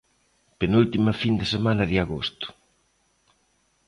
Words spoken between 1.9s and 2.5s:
de agosto.